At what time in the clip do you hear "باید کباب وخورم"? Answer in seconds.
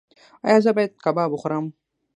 0.75-1.65